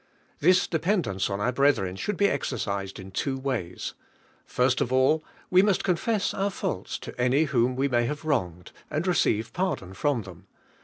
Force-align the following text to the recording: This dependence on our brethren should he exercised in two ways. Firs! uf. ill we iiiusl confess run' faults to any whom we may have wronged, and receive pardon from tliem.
This 0.39 0.65
dependence 0.65 1.29
on 1.29 1.39
our 1.39 1.51
brethren 1.51 1.95
should 1.95 2.19
he 2.19 2.25
exercised 2.27 2.97
in 2.99 3.11
two 3.11 3.37
ways. 3.37 3.93
Firs! 4.47 4.81
uf. 4.81 4.91
ill 4.91 5.23
we 5.51 5.61
iiiusl 5.61 5.83
confess 5.83 6.33
run' 6.33 6.49
faults 6.49 6.97
to 6.97 7.21
any 7.21 7.43
whom 7.43 7.75
we 7.75 7.87
may 7.87 8.07
have 8.07 8.25
wronged, 8.25 8.71
and 8.89 9.05
receive 9.05 9.53
pardon 9.53 9.93
from 9.93 10.23
tliem. 10.23 10.45